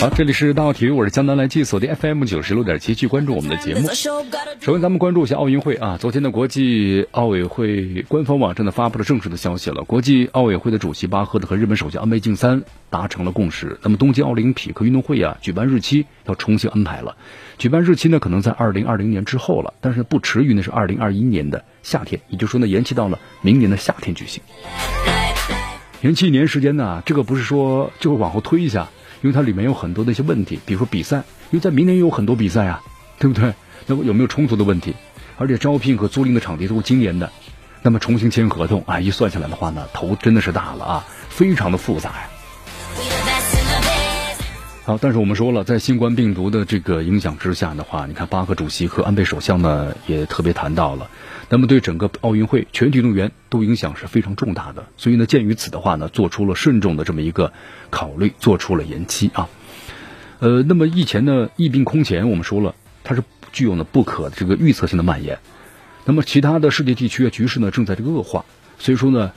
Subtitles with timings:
[0.00, 3.88] 好，这里是大奥体育，我是江南来记，锁定 FM 九十六点七，去关注我们的节目。
[3.92, 4.24] 首
[4.72, 5.98] 先，咱们关注一下奥运会啊。
[6.00, 13.78] 昨天的国际奥委会官方网站呢发布了正式的消息了，国际奥委会的主席巴赫的和日本首相安倍晋三达成了共识。
[13.82, 17.16] 那么，东京奥林匹克运动会啊，举办日期要重新安排了，
[17.58, 24.42] 举办日期呢可能在二零二零年之后了，但是不迟于呢是二零二一年的夏天，也就是说呢延期到了明年的夏天举行。
[26.02, 28.88] 延期一年时间呢，这个不是说就会往后推一下，
[29.20, 31.18] 因为它里面有很多的一些问题，比如说比赛，
[31.50, 32.80] 因为在明年有很多比赛啊，
[33.18, 33.52] 对不对？
[33.86, 34.94] 那么有没有冲突的问题？
[35.36, 37.30] 而且招聘和租赁的场地都是今年的，
[37.82, 42.29] 那么重新签合同啊，一算下来的话呢，头真的是大了啊，非常的复杂呀。
[44.82, 51.10] 好，但是我们说了，在新冠病毒的这个影响之下的话，你看巴赫主席和安倍首相呢也特别谈到了。
[51.50, 57.52] 那么对整个奥运会全体运动员都影响是非常重大的，所以呢，鉴于此的话呢，做出了慎重的这么一个
[57.90, 59.50] 考虑，做出了延期啊。
[60.38, 65.38] 呃，那么疫前呢，疫病空前，我们说了，它是具有呢不可这个预测性的蔓延。
[66.06, 68.46] 那么其他的世界地区啊局势呢正在这个恶化，
[68.78, 69.32] 所以说呢，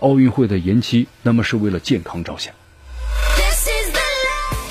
[0.00, 2.54] 奥运会的延期，那么是为了健康着想。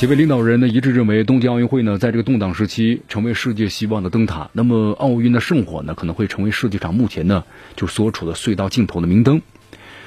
[0.02, 4.49] 几位领导人呢一致认为，东京奥运会呢在这个动荡时期成为世界希望的灯塔。
[4.52, 7.43] 那么奥运的圣火呢可能会成为世界上目前呢
[7.75, 9.43] 就所处的隧道尽头的明灯。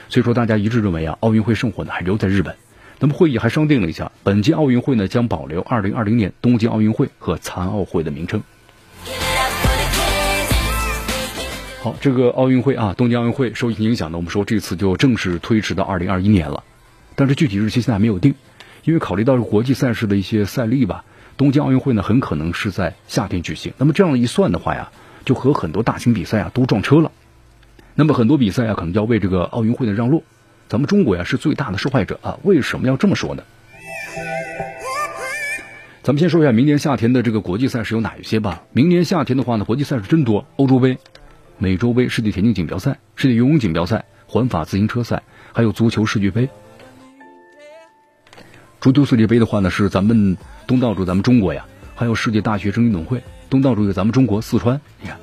[0.09, 2.57] 所以说大家一致认为啊，奥运会圣火呢还留在日本。
[2.99, 8.43] 那么会议还商定了一下，本届奥运会呢将保留2020年东京奥运会和残奥会的名称。
[11.83, 16.65] 好，这个奥运会啊，东京奥运会受疫情影响呢，我们说这次就正式推迟到2021年了，
[17.15, 18.35] 但是具体日期现在还没有定。
[18.85, 21.05] 因为考虑到国际赛事的一些赛例吧，
[21.37, 23.73] 东京奥运会呢很可能是在夏天举行。
[23.79, 24.91] 那么这样一算的话呀，
[25.25, 27.11] 就和很多大型比赛啊都撞车了。
[27.95, 30.23] 那么很多比赛啊可能要为这个奥运会的让路。
[30.69, 32.39] 咱们中国呀是最大的受害者啊！
[32.43, 33.43] 为什么要这么说呢？
[36.03, 38.63] 咱们先说一下明年夏天的这个国际赛事有哪一些吧。
[38.73, 40.99] 明年夏天的话呢，国际赛事真多：欧洲杯、
[41.59, 45.23] 美洲杯、世界田径锦标赛、世界游泳锦标赛、环法自行车赛，
[45.53, 46.49] 还有足球世俱杯。
[48.85, 50.37] 足球世界杯的话呢，是咱们
[50.67, 51.65] 东道主，咱们中国呀，
[51.95, 54.79] 还有世界大学生运动会，东道主有咱们中国四川。
[55.01, 55.17] 你看，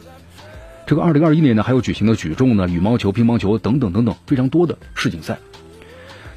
[0.88, 5.38] 这个二零二一年呢，还有举行的举重呢、羽毛球、乒乓球等等等等非常多的世锦赛。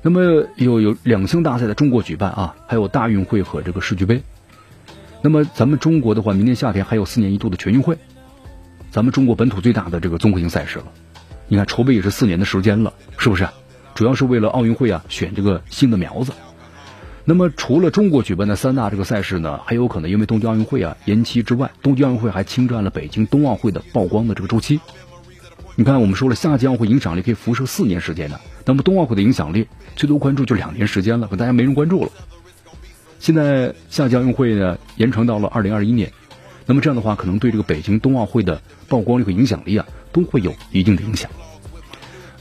[0.03, 4.23] 那么有有两项大赛在中国举办啊，还有大运会和这个世俱杯。
[5.23, 7.97] 那么咱们中国的话，明年夏天还有四年一度的全运会，
[8.91, 10.93] 咱们中国本土最大的这个综合性赛事了。
[11.49, 13.49] 你看筹备也是四年的时间了，是不是？
[13.95, 16.31] 主要是为了奥运会啊，选这个新的苗子。
[17.27, 24.79] 那么，除了中国举办的三大这个赛事呢，还有可能因为东京奥运会啊延期之外，东京奥运会还侵占了北京冬奥会的曝光的这个周期。
[25.75, 32.11] 你看，我们说了，夏季奥运会影响力可以辐射四年时间呢，那么冬奥会的影响力最多关注就两年时间了，可大家没人关注了。
[33.19, 36.13] 现在夏季奥运会呢延长到了二零二一年，
[36.67, 41.31] 那么这样的话，可能对这个北京冬奥会的曝光率和影响力啊都会有一定的影响。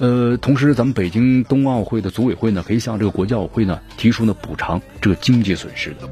[0.04, 6.06] 呃，同时，咱们北京冬奥会的组委会呢，可以向这个国际奥委会呢提出呢补偿这个经济损失的。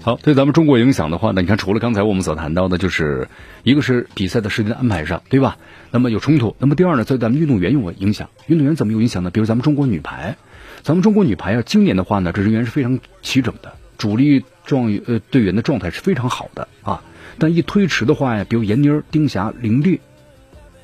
[0.00, 3.28] 好，对咱们中国影响的话呢，你看，除了刚才我们所谈到的，就是
[3.64, 5.58] 一个是比赛的时间安排上，对吧？
[5.90, 6.56] 那么有冲突。
[6.58, 8.30] 那么第二呢，在咱们运动员有影响。
[8.46, 9.30] 运动员怎么有影响呢？
[9.30, 10.38] 比如咱们中国女排，
[10.80, 17.02] 咱们中国女排啊，今年的话呢，这人员是非常齐整的，主力状呃队员的状态是非常好的啊。
[17.38, 20.00] 但一推迟的话呀，比如闫妮、丁霞、林丽。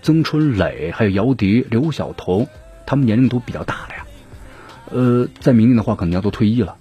[0.06, 2.46] 曾春蕾，还有姚笛、刘晓彤，
[2.86, 4.06] 他们年龄都比较大了呀。
[4.92, 6.76] 呃，在明年的话，可能要都退役了。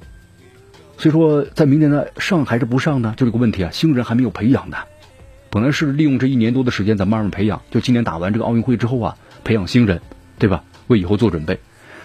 [1.00, 3.16] 所以说，在明年呢，上还是不上呢？
[3.18, 4.78] 就这个问题啊，新人还没有培养呢。
[5.50, 7.64] 本来是利用这一年多的时间，咱慢慢培养。
[7.72, 10.02] 就今年打完这个奥运会之后啊，培养新人，
[10.38, 10.64] 对吧？
[10.86, 11.60] 为以后做准备。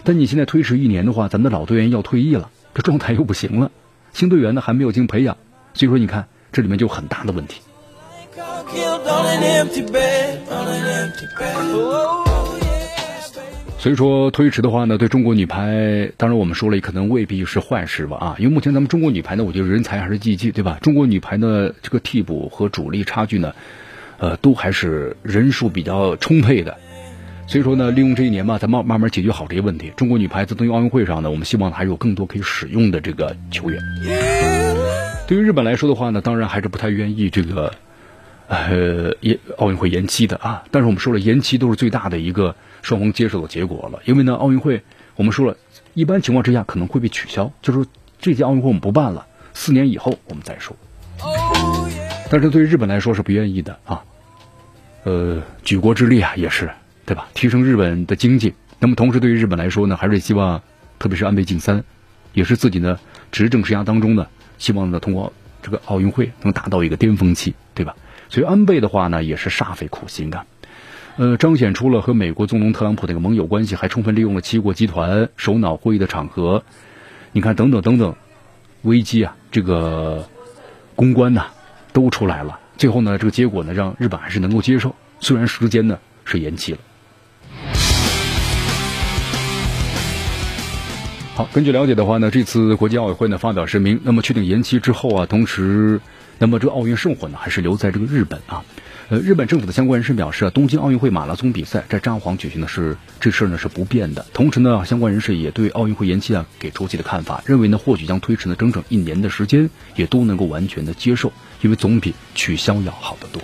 [0.04, 3.70] 但你现在推迟一年的话，咱们的老队员要退役了，这状态又不行了。
[4.14, 5.36] 新队员呢还没有进行培养，
[5.74, 7.60] 所以说你看这里面就有很大的问题。
[13.78, 20.78] 所以说推迟的话呢，对中国女排，当然我们说了，可能未必是坏事吧啊，因为目前咱们中国女排呢，我觉得人才还是济济，对吧？
[20.82, 23.54] 中国女排呢，这个替补和主力差距呢，
[24.18, 26.76] 呃，都还是人数比较充沛的。
[27.46, 29.90] 所以说呢，利用这一年吧，咱慢慢慢解决好这些问题。
[29.96, 33.80] 中国女排在东京奥运会上呢，我们希望还有更多可以使用的这个球员。
[35.26, 37.72] 对于日本来说的话呢，当然还是不太愿意这个。
[38.50, 40.64] 呃，也奥运会延期的啊。
[40.72, 44.00] 但是我们说了，延期都是最大的一个双方接受的结果了。
[44.04, 44.82] 因为呢，奥运会
[45.14, 45.56] 我们说了，
[45.94, 47.88] 一般情况之下可能会被取消，就是
[48.18, 49.24] 这届奥运会我们不办了，
[49.54, 50.76] 四年以后我们再说。
[52.28, 54.02] 但是对于日本来说是不愿意的啊。
[55.04, 56.68] 呃，举国之力啊，也是
[57.06, 57.28] 对吧？
[57.34, 58.52] 提升日本的经济。
[58.80, 60.60] 那么同时，对于日本来说呢，还是希望，
[60.98, 61.84] 特别是安倍晋三，
[62.34, 62.98] 也是自己呢
[63.30, 64.26] 执政生涯当中呢，
[64.58, 65.32] 希望呢通过
[65.62, 67.94] 这个奥运会能达到一个巅峰期，对吧？
[68.30, 70.46] 所以安倍的话呢，也是煞费苦心啊。
[71.16, 76.62] 呃，彰显出了和美国总统特朗普那个盟友关系，还充分利用了七国集团首脑会议的场合，
[77.32, 78.14] 你看等等等等，
[78.82, 80.26] 危机啊，这个
[80.94, 81.48] 公关呐
[81.92, 82.60] 都出来了。
[82.78, 86.78] 最后呢，这个结果呢，让日本还是能够接受，虽然时间呢是延期了。
[91.34, 96.00] 好，根据了解的话呢，这次国际奥委会呢发表声明，那么确定延期之后啊，同时，
[96.40, 98.64] 那么这个奥运圣火呢还是留在这个日本啊。
[99.10, 104.24] 呃，日本政府的相关人士表示啊，东京奥运会马拉松比赛在札幌举行的是这事儿呢是不变的。
[104.32, 113.42] 同时呢，相关人士也对奥运会延期啊给出自己的看法，认为呢或许将推迟呢整整一年的时间，也都能够完全的接受，因为总比取消要好得多。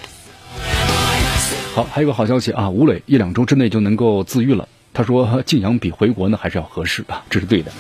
[1.75, 4.69] 好，还有个好消息啊，吴磊一两周之内就能够自愈了。
[4.94, 7.72] 他说静养比回国呢还是要合适啊，这是对的。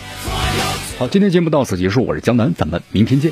[0.98, 3.30] 好，今天节目到此结束，我是江南，咱们明天见。